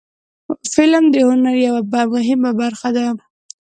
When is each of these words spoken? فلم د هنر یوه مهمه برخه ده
فلم 0.73 1.03
د 1.13 1.15
هنر 1.27 1.55
یوه 1.67 1.81
مهمه 2.15 2.51
برخه 2.61 2.89
ده 2.95 3.05